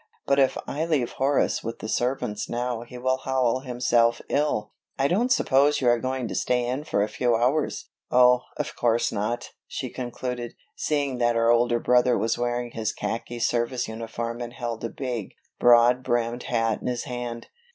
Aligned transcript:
But 0.25 0.39
if 0.39 0.57
I 0.65 0.83
leave 0.85 1.11
Horace 1.11 1.63
with 1.63 1.77
the 1.77 1.87
servants 1.87 2.49
now 2.49 2.81
he 2.81 2.97
will 2.97 3.17
howl 3.17 3.59
himself 3.59 4.19
ill. 4.29 4.71
I 4.97 5.07
don't 5.07 5.31
suppose 5.31 5.79
you 5.79 5.89
were 5.89 5.99
going 5.99 6.27
to 6.27 6.33
stay 6.33 6.65
in 6.65 6.85
for 6.85 7.03
a 7.03 7.07
few 7.07 7.35
hours. 7.35 7.87
Oh, 8.09 8.41
of 8.57 8.75
course 8.75 9.11
not!" 9.11 9.51
she 9.67 9.91
concluded, 9.91 10.55
seeing 10.75 11.19
that 11.19 11.35
her 11.35 11.51
older 11.51 11.79
brother 11.79 12.17
was 12.17 12.35
wearing 12.35 12.71
his 12.71 12.93
khaki 12.93 13.37
service 13.37 13.87
uniform 13.87 14.41
and 14.41 14.53
held 14.53 14.83
a 14.83 14.89
big, 14.89 15.35
broad 15.59 16.01
brimmed 16.03 16.41
hat 16.49 16.81
in 16.81 16.87
his 16.87 17.03
hand. 17.03 17.49